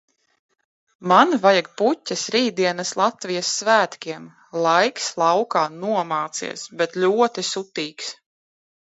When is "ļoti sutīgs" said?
7.07-8.15